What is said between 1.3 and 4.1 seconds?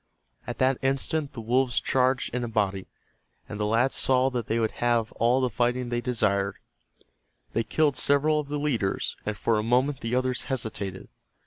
the wolves charged in a body, and the lads